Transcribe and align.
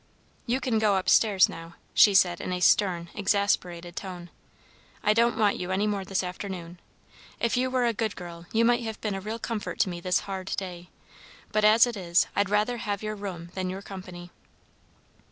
"You 0.47 0.59
can 0.59 0.79
go 0.79 0.95
up 0.95 1.07
stairs 1.07 1.47
now," 1.47 1.75
she 1.93 2.15
said 2.15 2.41
in 2.41 2.51
a 2.51 2.59
stern, 2.59 3.11
exasperated 3.13 3.95
tone. 3.95 4.31
"I 5.03 5.13
don't 5.13 5.37
want 5.37 5.57
you 5.59 5.69
any 5.69 5.85
more 5.85 6.03
this 6.03 6.23
afternoon. 6.23 6.79
If 7.39 7.55
you 7.55 7.69
were 7.69 7.85
a 7.85 7.93
good 7.93 8.15
girl, 8.15 8.47
you 8.51 8.65
might 8.65 8.81
have 8.81 8.99
been 8.99 9.13
a 9.13 9.21
real 9.21 9.37
comfort 9.37 9.79
to 9.81 9.89
me 9.89 9.99
this 9.99 10.21
hard 10.21 10.47
day, 10.57 10.89
but 11.51 11.63
as 11.63 11.85
it 11.85 11.95
is, 11.95 12.25
I'd 12.35 12.49
rather 12.49 12.77
have 12.77 13.03
your 13.03 13.15
room 13.15 13.51
than 13.53 13.69
your 13.69 13.83
company." 13.83 14.31